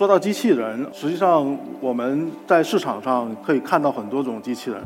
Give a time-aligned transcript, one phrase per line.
[0.00, 4.80] 说到机器人，实际上我们在市场上可以看到很多种机器人。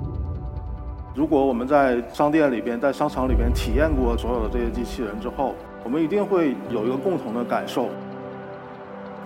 [1.15, 7.91] 如果我们在商店里边、在商场里边体验过所有的这些机器人之后，我们一定会有一个共同的感受：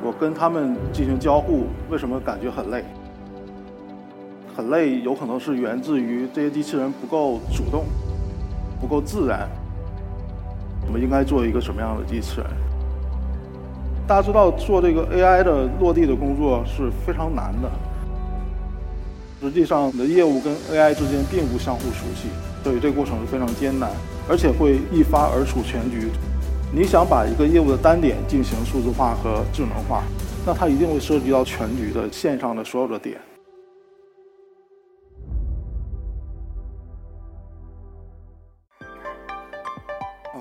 [0.03, 2.85] 我跟他们进行交互，为什么感觉很累？
[4.55, 7.87] 很累，有可能是源自于这些机器人不够主动、
[8.79, 9.49] 不够自然。
[10.87, 12.47] 我们应该做一个什么样的机器人？
[14.09, 17.71] 大家知道，做这个 AI 的落地的工作是非常难的。
[19.39, 22.31] 实际上，你的业务跟 AI 之间并不相互熟悉，
[22.65, 23.91] 所以这个过程是非常艰难，
[24.27, 26.09] 而且会一发而处全局。
[26.73, 30.03] 你想把一个业务的单点进行数字化和智能化，
[30.47, 33.21] 那它一定会涉及到全局的线上的所有的点。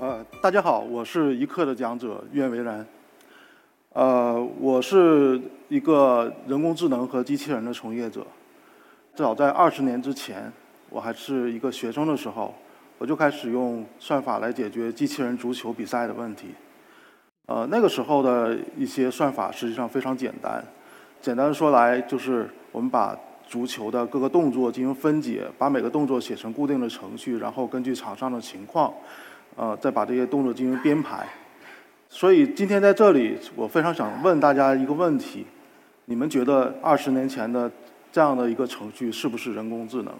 [0.00, 2.86] 呃，大家好，我是一课的讲者苑为然。
[3.98, 8.24] 呃，我是一个人工智能和机器人的从业者。
[9.16, 10.52] 至少在二十年之前，
[10.88, 12.54] 我还是一个学生的时候，
[12.98, 16.54] 我就开始用算法来解决机器人足球比赛的问题。
[17.46, 20.64] 呃，那个时候的一些算法实际上非常简单，
[21.20, 28.94] 简单说来就是我们把足球的各个动作进行分解，把每个动作写成固定的程序，然后根据场上的情况，
[29.56, 31.26] 呃，再把这些动作进行编排。
[32.10, 35.44] 所以今天在这里，我非常想问大家一个问题：
[36.06, 37.70] 你们觉得二十年前的
[38.10, 40.12] 这样的一个程序是不是人工智能？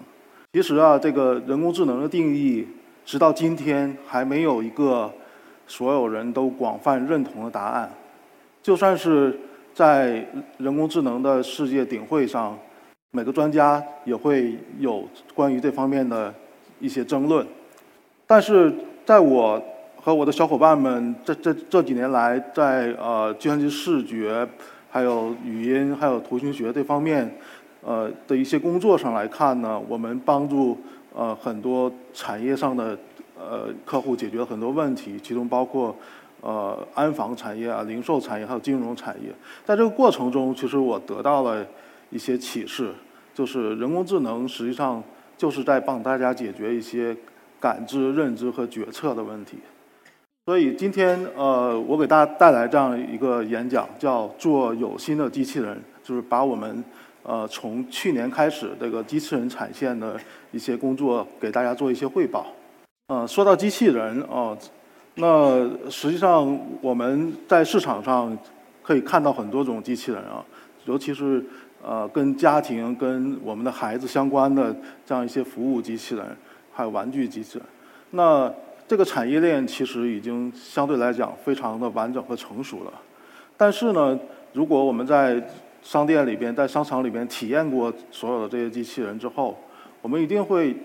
[0.53, 2.67] 其实啊，这个人工智能的定义，
[3.05, 5.11] 直到今天还没有一个
[5.67, 7.91] 所有人都广泛认同的答案。
[8.61, 9.35] 就算是
[9.73, 10.25] 在
[10.57, 12.57] 人工智能的世界顶会上，
[13.11, 16.33] 每个专家也会有关于这方面的
[16.79, 17.45] 一些争论。
[18.27, 18.71] 但是
[19.05, 19.59] 在我
[20.09, 24.47] 和我的小伙伴们这这这几年来，在呃计算机视觉、
[24.89, 27.31] 还有语音、还有图形学这方面，
[27.83, 30.75] 呃的一些工作上来看呢，我们帮助
[31.13, 32.97] 呃很多产业上的
[33.37, 35.95] 呃客户解决了很多问题，其中包括
[36.41, 39.29] 呃安防产业啊、零售产业还有金融产业。
[39.63, 41.63] 在这个过程中，其实我得到了
[42.09, 42.89] 一些启示，
[43.35, 45.03] 就是人工智能实际上
[45.37, 47.15] 就是在帮大家解决一些
[47.59, 49.59] 感知、认知和决策的问题。
[50.49, 56.83] 所以今天，呃，我给大家带来这样一个演讲，叫“做有心的机器人”，就是把我们，
[57.21, 62.47] 呃，从去年开始这个机器人产线的一些工作给大家做一些汇报。
[63.09, 64.57] 呃，说到机器人，哦，
[65.13, 68.35] 那实际上我们在市场上
[68.81, 70.43] 可以看到很多种机器人啊，
[70.85, 71.45] 尤其是
[71.83, 76.25] 呃跟家庭、跟我们的孩子相关的这样一些服务机器人，
[76.73, 77.67] 还有玩具机器人。
[78.09, 78.51] 那
[78.89, 82.93] 这个产业链其实已经相对来讲非常的完整和成熟了，
[83.55, 84.19] 但是呢，
[84.51, 85.39] 如果我们在
[85.83, 89.55] 商店里边、在商场里边体验过所有的这些机器人之后，
[90.01, 90.75] 我们一定会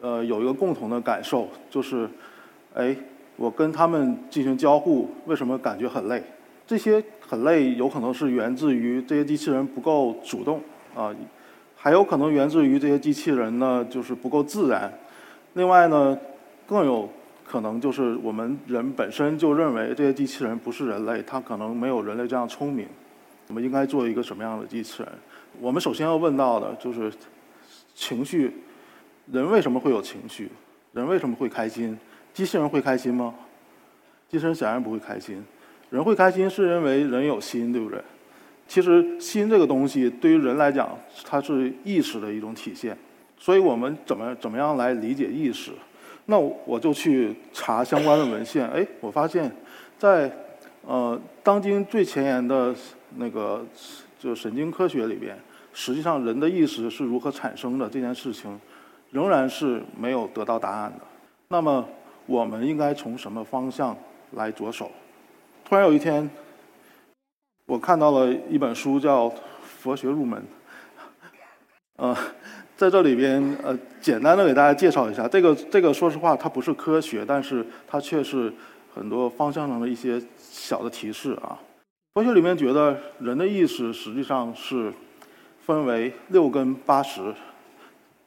[0.00, 2.08] 呃有一个共同的感受，就是，
[2.74, 2.96] 哎，
[3.34, 6.22] 我跟他们进行交互，为什么感觉很累？
[6.64, 10.60] 这些很累，有可能是源自于这些机器人不够主动
[10.94, 11.12] 啊，
[11.74, 14.96] 还有可能源自于这些机器人呢就是不够自然。
[15.54, 16.16] 另外呢，
[16.68, 17.08] 更有。
[17.52, 22.86] 可能就是我们人本身就认为这些机器人不是人类，它可能没有人类这样聪明。
[23.48, 25.12] 我们应该做一个什么样的机器人？
[25.60, 27.12] 我们首先要问到的就是
[27.94, 28.50] 情绪，
[29.30, 30.48] 人为什么会有情绪？
[30.92, 31.98] 人为什么会开心？
[32.32, 33.34] 机器人会开心吗？
[34.30, 35.44] 机器人显然不会开心。
[35.90, 38.02] 人会开心是因为人有心，对不对？
[38.66, 40.88] 其实心这个东西对于人来讲，
[41.26, 42.96] 它是意识的一种体现。
[43.38, 45.72] 所以我们怎么怎么样来理解意识？
[46.26, 49.50] 那我就去查相关的文献，哎，我发现，
[49.98, 50.30] 在
[50.86, 52.74] 呃当今最前沿的
[53.16, 53.64] 那个
[54.18, 55.36] 就神经科学里边，
[55.72, 58.58] 实际上人的意识是如何产生的这件事情，
[59.10, 61.04] 仍然是没有得到答案的。
[61.48, 61.86] 那么
[62.26, 63.96] 我们应该从什么方向
[64.30, 64.90] 来着手？
[65.64, 66.30] 突然有一天，
[67.66, 69.28] 我看到了一本书，叫
[69.62, 70.40] 《佛学入门》，
[71.96, 72.16] 呃。
[72.76, 78.52] 在这里边，呃，简单的给大家介绍一下，这个这个说实话，它不是科学，但是它却是
[78.92, 81.56] 很多方向上的一些小的提示啊。
[82.14, 84.92] 佛学里面觉得人的意识实际上是
[85.64, 87.32] 分为六根八识，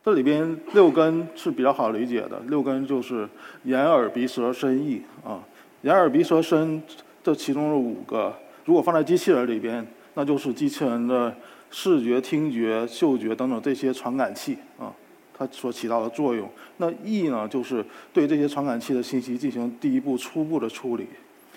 [0.05, 3.27] 这里边六根是比较好理解的，六根就是
[3.63, 5.43] 眼耳鼻舌身意啊。
[5.81, 6.81] 眼耳鼻舌身
[7.21, 8.33] 这其中的五个，
[8.63, 11.35] 如果放在机器人里边，那就是机器人的。
[11.69, 14.93] 视觉、听觉、嗅觉等等这些传感器啊，
[15.33, 16.49] 它所起到的作用。
[16.77, 21.07] 那意呢，就是对这些传感器的信息进行第一步初步的处理。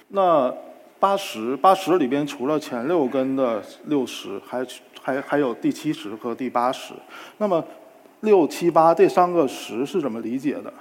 [0.08, 0.52] 那
[0.99, 4.66] 八十八十里边除了前六根的六十，还
[5.00, 6.94] 还还有第七十和第八十。
[7.37, 7.64] 那么
[8.20, 10.72] 六七八这三个十是怎么理解的？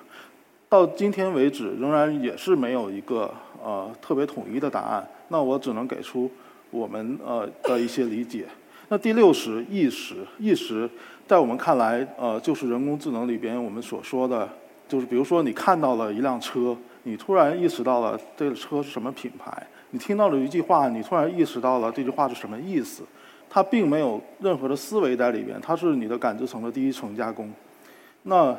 [0.69, 3.31] 到今天为止，仍然也是没有一个
[3.63, 5.07] 呃特别统一的答案。
[5.27, 6.31] 那我只能给出
[6.71, 8.45] 我们呃的一些理解。
[8.89, 10.89] 那第六识意识，意识
[11.27, 14.47] 在我们看来，呃，就是人工智能里边我们所说的，
[14.87, 19.51] 就是比如说你看到了一辆车，你突然意识到了这个车是什么品牌；
[19.91, 23.03] 你听到了一句话，你突然意识到了这句话是什么意思。
[23.49, 27.51] 它并没有任何的思维在里边，它是你的感知层的第一层加工。
[28.23, 28.57] 那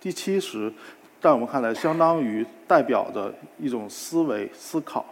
[0.00, 0.72] 第七识。
[1.18, 5.04] 在我们看来，相当于代表着一种思维思考，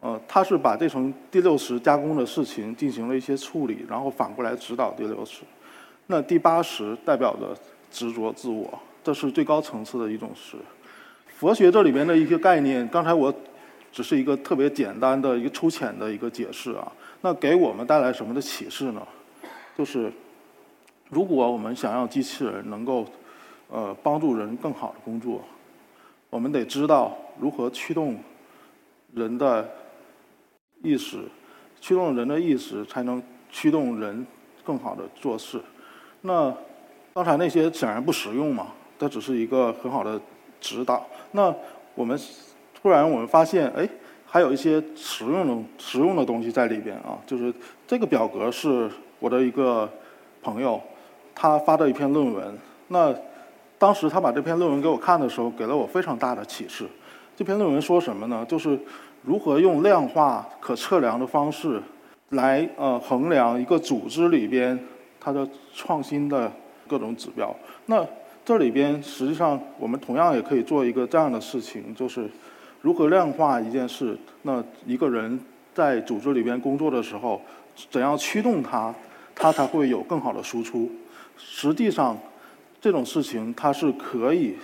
[0.00, 5.42] 呃，它是把这层第六十加工的事情进行了一些处理，然后反过来指导第六十。
[6.06, 7.56] 那第八十代表着
[7.90, 10.56] 执着自我，这是最高层次的一种十。
[11.28, 13.34] 佛学这里边的一些概念，刚才我
[13.90, 16.90] 只是一个特别简单的一个粗浅的一个解释啊。
[17.22, 19.02] 那给我们带来什么的启示呢？
[19.76, 20.12] 就是
[21.10, 23.04] 如果我们想让机器人能够
[23.68, 25.42] 呃，帮助人更好的工作，
[26.30, 28.16] 我们得知道如何驱动
[29.12, 29.68] 人的
[30.86, 31.18] 意识，
[31.80, 34.24] 驱动人的意识，才能驱动人
[34.64, 35.60] 更好的做事。
[36.20, 36.54] 那
[37.12, 38.68] 刚才那些显然不实用嘛，
[38.98, 40.20] 它只是一个很好的
[40.60, 41.04] 指导。
[41.32, 41.52] 那
[41.94, 42.16] 我们
[42.80, 43.88] 突然我们发现，哎，
[44.24, 47.52] 还有一些实用的实用的东西在里边啊，就是
[47.86, 48.88] 这个表格是
[49.18, 49.90] 我的一个
[50.42, 50.80] 朋友
[51.34, 52.56] 他发的一篇论文，
[52.88, 53.14] 那。
[53.78, 56.86] 当时他把这篇论文给我看的时候，给了我非常大的启示。
[57.36, 58.42] 这篇论文说什么呢？
[58.48, 58.70] 就是
[59.26, 61.82] 如何用量化、可测量的方式，
[62.30, 64.78] 来呃衡量一个组织里边
[65.20, 66.50] 它的创新的
[66.88, 67.54] 各种指标。
[67.86, 68.06] 那
[68.44, 72.30] 这里边实际上我们同样也可以做一个这样的事情，就是
[72.80, 74.16] 如何量化一件事。
[74.42, 75.38] 那一个人
[75.74, 77.42] 在组织里边工作的时候，
[77.90, 78.94] 怎样驱动他，
[79.34, 80.90] 他才会有更好的输出？
[81.36, 82.16] 实际上。
[82.78, 84.54] 这种事情它是可以，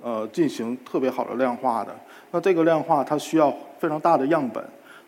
[0.00, 1.92] 呃，进行特别好的量化的。
[2.34, 4.62] 那这个量化它需要非常大的样本，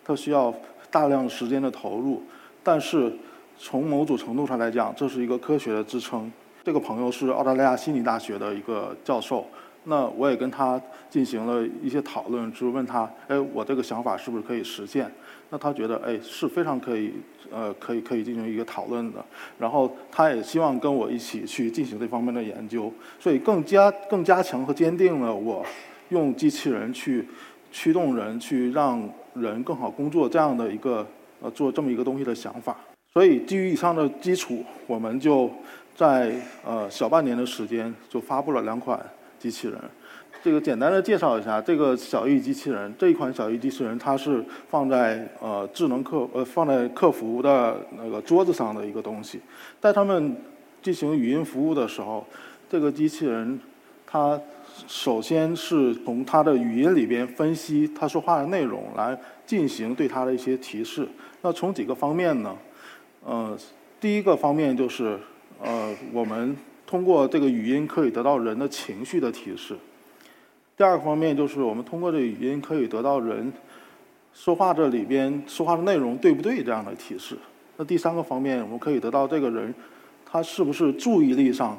[0.05, 0.55] 它需要
[0.93, 2.23] 大量时间的投入。
[2.63, 3.13] 但是
[3.59, 6.31] 从某种程度上来讲，这是一个科学的支撑。
[6.63, 9.45] 这个朋友是澳大利亚悉尼大学的一个教授。
[9.83, 10.81] 那我也跟他
[11.11, 15.11] 进行了一些讨论，就是问他，哎，我这个想法是不是可以实现？
[15.51, 17.13] 那他觉得，哎，是非常可以，
[17.51, 19.25] 呃，可以可以进行一个讨论的。
[19.59, 25.65] 然后他也希望跟我一起去进行这方面的研究，所以更加更加强和坚定了我
[26.11, 27.27] 用机器人去
[27.71, 31.07] 驱动人，去让人更好工作这样的一个
[31.41, 32.77] 呃做这么一个东西的想法。
[33.13, 35.51] 所以基于以上的基础，我们就
[35.95, 38.99] 在呃小半年的时间就发布了两款。
[39.39, 39.79] 机器人，
[40.43, 49.39] 这个简单的介绍一下，这个小易机器人这一款小易机器人，它是放在呃智能客呃放在客服的那个桌子上的一个东西，
[49.79, 50.35] 在他们
[50.83, 52.27] 进行语音服务的时候，
[52.69, 53.61] 这个机器人
[54.07, 54.41] 它
[54.87, 61.09] 首先是从他的语音里边分析他说话的内容，来进行对他的一些提示。
[61.43, 62.57] 那从几个方面呢？
[63.25, 63.59] 呃，
[64.01, 65.19] 第一个方面就是
[65.63, 66.57] 呃我们。
[66.89, 69.77] 通过这个语音可以得到人的情绪的提示。
[70.77, 73.53] 第二个方面就是我们通过这个语音可以得到人
[74.33, 77.37] 说话这里边说话的内容对不对这样的提示。
[77.77, 79.75] 那第三个方面我们可以得到这个人
[80.25, 81.77] 他是不是注意力上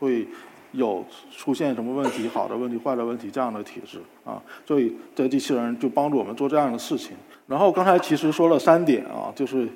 [0.00, 0.26] 会
[0.72, 4.42] 有出现什么问题，好的问题、坏的问题这样的体制啊。
[4.66, 7.16] 所以这机器人就帮助我们做这样的事情。
[7.46, 9.68] 然后刚才其实说了三点啊，就是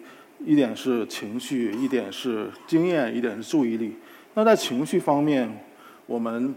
[0.44, 3.96] 一点是情绪，一点是经验，一点是注意力。
[4.34, 5.50] 那在情绪方面，
[6.06, 6.54] 我们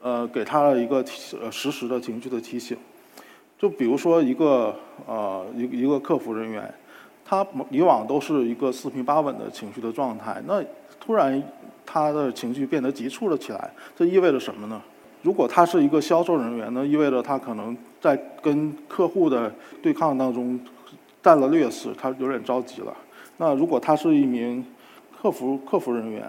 [0.00, 1.04] 呃给他了一个
[1.40, 2.76] 呃实时的情绪的提醒。
[3.58, 6.72] 就比如说一个呃一一个客服人员，
[7.24, 10.62] 他以往都是一个四平八稳的情绪的状态，那
[11.06, 11.40] 突然
[11.86, 14.82] 他的情绪变得急促了起来，这意味着什么呢？
[15.22, 20.58] 如果他是一个销售人员，那意味着他可能在跟客户的对抗当中
[21.22, 22.92] 占了劣势，他有点着急了。
[23.36, 24.64] 那如果他是一名
[25.16, 26.24] 客服客服人员，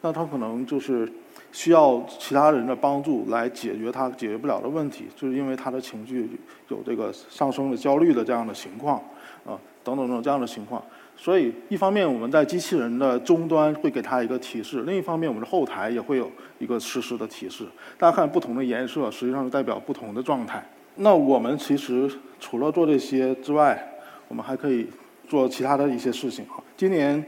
[0.00, 1.10] 那他可能就是
[1.50, 6.30] 需要其他人的帮助来解决他解决不了的问题，就是因为他的情绪
[6.68, 8.96] 有这个上升的焦虑的这样的情况，
[9.44, 10.80] 啊，等等等这样的情况。
[11.22, 17.66] 所以一方面我们在机器人的终端会给他一个提示，另一方面我们的后台也会有一个实时的提示。
[17.98, 20.66] 大家看不同的颜色，实际上是代表不同的状态。
[20.94, 22.10] 那我们其实
[22.40, 23.86] 除了做这些之外，
[24.28, 24.86] 我们还可以
[25.28, 26.46] 做其他的一些事情。
[26.74, 27.22] 今年，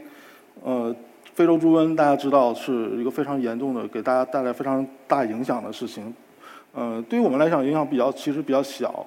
[0.63, 0.95] 呃。
[1.35, 6.13] 非洲猪瘟，大家知道是一个非常严重的，给大家带来非常大影响的事情。
[6.73, 9.03] 呃，对于我们来讲影响比较其实比较小，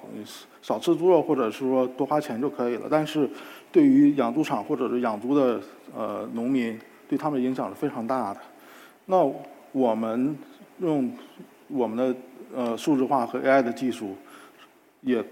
[0.61, 2.87] 少吃猪肉或者是说多花钱就可以了。
[2.91, 3.29] 但是，
[3.71, 5.59] 对于养猪场或者是养猪的
[5.95, 8.39] 呃农民，对他们影响是非常大的。
[9.05, 9.17] 那
[9.71, 10.37] 我们
[10.79, 11.11] 用
[11.67, 12.15] 我们的
[12.55, 14.15] 呃数字化和 AI 的技术，
[15.01, 15.23] 也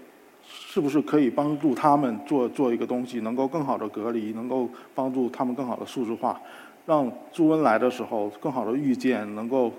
[0.44, 6.40] 是不是可以帮助他们做做一个东西，能够更好的隔离，能够帮助他们更好的数字化，
[6.86, 9.72] 让猪瘟来的时候更好的预见，能够。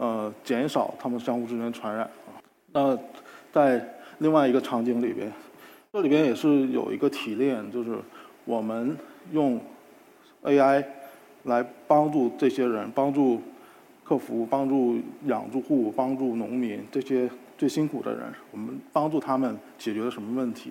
[0.00, 2.38] 呃，减少他们相互之间传染啊。
[2.70, 2.96] 那
[3.52, 3.84] 在
[4.18, 5.28] 另外一个场景里边，
[5.90, 7.98] 这里边也是有一个提炼，就是
[8.44, 8.94] 我们
[9.32, 9.58] 用
[10.44, 10.84] AI
[11.44, 13.40] 来帮助这些人，帮助
[14.04, 20.70] 客服，帮助养猪户，帮助农民这些最辛苦的人，我们帮助他们解决了什么问题？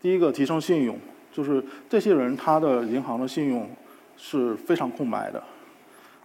[0.00, 0.96] 第一个，提升信用，
[1.30, 3.68] 就是这些人他的银行的信用
[4.16, 5.42] 是非常空白的。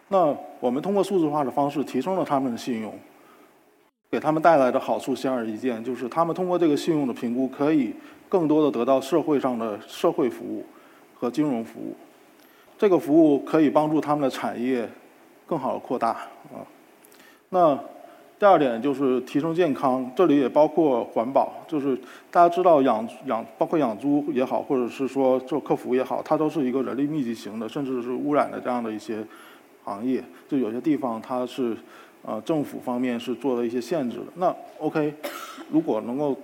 [0.08, 2.98] 那我们通过数字化的方式提升了他们的信用，
[4.14, 7.92] 给他们带来的好处显而易见，就是他们通过这个信用的评估，可以
[8.30, 10.64] 更多的得到社会上的社会服务
[11.16, 11.96] 和金融服务。
[12.78, 14.88] 这个服务可以帮助他们的产业
[15.48, 16.62] 更好的扩大啊。
[17.50, 17.76] 那
[18.38, 21.98] 第二点就是提升健康，这里也包括环保，就是
[22.30, 29.26] 大家知道养养包括养猪也好，或者是说做客服也好，它都是一个人力密集型的，甚至是污染的这样的一些。
[29.86, 31.76] 行业就有些地方它是，
[32.26, 34.26] 呃，政府方面是做了一些限制的。
[34.36, 35.14] 那 OK，
[35.70, 36.38] 如果能够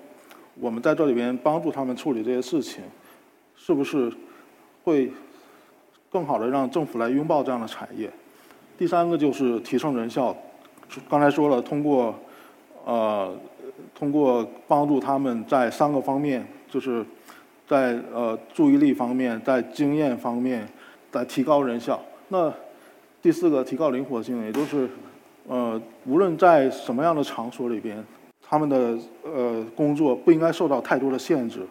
[0.60, 2.84] 我们在这里边帮助他们处理这些事情，
[3.56, 4.12] 是不是
[4.84, 5.12] 会
[6.12, 8.10] 更好的让政府来拥抱这样的产业？
[8.78, 10.36] 第三个就是提升人效，
[11.10, 12.14] 刚才说了，通过
[12.86, 13.34] 呃，
[13.94, 17.06] 通过帮助他们在三个方面，就是
[17.68, 20.68] 在呃注意力方面，在经验方面，
[21.12, 22.02] 在提高人效。
[22.30, 22.52] 那
[23.22, 24.90] 第四个，提高灵活性，也就是，
[25.50, 28.06] 呃，无论在什么样的场所里边，
[28.48, 31.66] 他们的呃工作不应该受到太多的限制，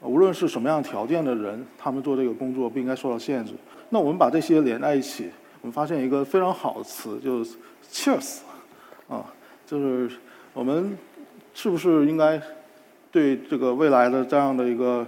[0.00, 3.52] 无论是什么样条件的人，他们做这个工作不应该受到限制。
[3.90, 5.28] 那我们把这些连在一起，
[5.60, 7.56] 我们发现一个非常好的词，就是
[7.92, 8.38] “cheers”，
[9.10, 9.26] 啊，
[9.66, 10.10] 就是
[10.54, 10.96] 我们
[11.52, 12.40] 是不是应该
[13.12, 15.06] 对这个未来的这样的一个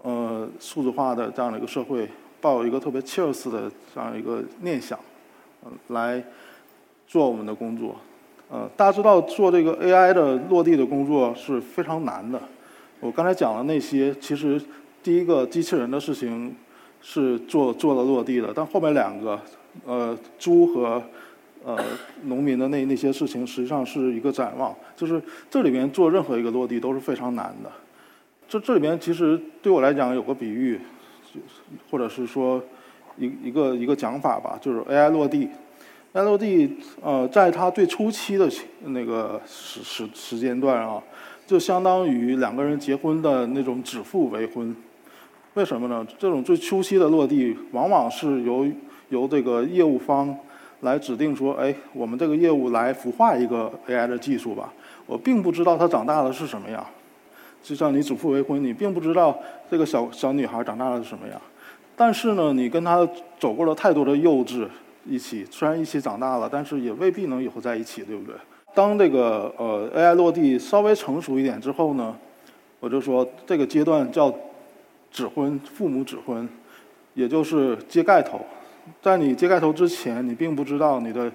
[0.00, 2.08] 呃数字化的这样的一个社会？
[2.40, 4.98] 抱有一个特别 cheers 的这样一个念想，
[5.66, 6.24] 嗯，来
[7.08, 7.96] 做我们的工作。
[8.48, 12.40] 呃，大家知道做这个 AI 的落地的工作是非常难的。
[13.00, 14.62] 我刚才讲了那些，其实
[15.02, 16.54] 第一个机器人的事情
[17.00, 19.40] 是做做了落地的，但后面两个，
[19.84, 21.02] 呃，猪和
[21.64, 21.76] 呃
[22.24, 24.72] 农民的那那些事情，实际上是一个展望。
[24.94, 27.70] 就是这里面做任何一个落地都是非常难的。
[28.48, 30.78] 这这里面其实对我来讲有个比喻。
[31.90, 32.60] 或者是说
[33.18, 35.46] 一一个一个讲法吧，就是 AI 落地
[36.12, 38.48] ，AI 落地，呃，在它最初期的
[38.84, 41.02] 那个时时时间段啊，
[41.46, 44.74] 就相当于两个人结婚的那种指腹为婚。
[45.54, 46.06] 为什么呢？
[46.18, 48.66] 这种最初期的落地，往往是由
[49.08, 50.36] 由这个业务方
[50.80, 54.72] 来指定说，哎，我们这个业务来孵化一个 AI 的技术吧。
[55.06, 56.86] 我并不知道它长大了是什么样。
[57.60, 59.36] 就像你指腹为婚，你并不知道
[59.68, 61.40] 这个小小女孩长大了是什么样，
[61.96, 63.06] 但是呢，你跟她
[63.40, 64.68] 走过了太多的幼稚，
[65.08, 68.34] 一起虽然一起长大了，但是也未必能以后在一起，对不对？
[68.74, 72.14] 当这个呃 AI 落地稍微成熟一点之后呢，
[72.78, 74.32] 我就说这个阶段叫
[75.10, 76.48] 指婚，父母指婚，
[77.14, 78.40] 也就是揭盖头。
[79.02, 81.32] 在你揭盖头之前，你并不知道你的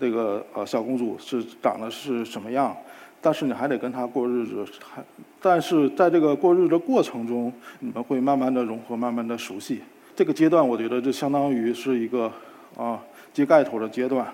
[0.00, 2.76] 这个呃小公主是长得是什么样。
[3.22, 5.02] 但是你还得跟她过日子，还
[5.42, 9.82] 但是在这个过日子的过程中，你们会慢慢的融合，慢慢的熟悉。
[10.16, 12.32] 这个阶段，我觉得就相当于是一个
[12.76, 12.98] 啊
[13.32, 14.26] 揭盖头的阶段。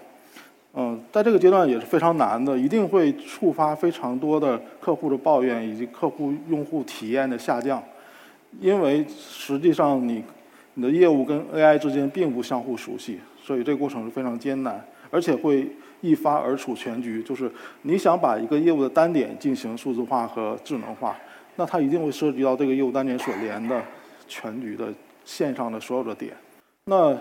[0.75, 7.83] 嗯，在这个阶段也是非常难的，一定会触发非常多的客户的抱怨以及客户用户体验的下降，
[8.61, 10.23] 因为实际上你
[10.75, 14.85] 你的业务跟 AI 之间并不相互熟悉，所以这个过程是非常艰难。
[15.09, 17.51] 而且会一发而处全局，就是
[17.83, 21.17] 你想把一个业务的单点进行数字化和智能化，
[21.55, 23.81] 那它一定会涉及到这个业务单点所连的
[24.27, 24.93] 全局的
[25.25, 26.33] 线上的所有的点。
[26.87, 27.17] 那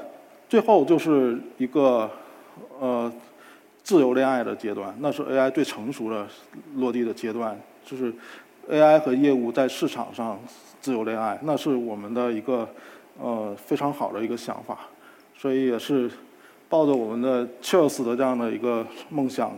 [0.47, 2.09] 最后就是一个
[2.79, 3.11] 呃
[3.83, 6.27] 自由恋爱的阶段，那是 AI 最成熟的
[6.75, 8.13] 落地的阶段，就是
[8.69, 10.39] AI 和业务在市场上
[10.81, 12.67] 自由恋爱，那是我们的一个
[13.19, 14.79] 呃非常好的一个想法，
[15.37, 16.09] 所以也是。
[16.67, 19.55] 抱着我们的 Cheers 的这样的一个梦想，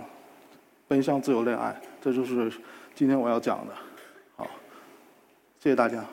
[0.89, 2.51] 奔向自由恋爱，这就是
[2.93, 3.73] 今天我要讲的。
[4.35, 4.45] 好，
[5.57, 6.03] 谢谢大家。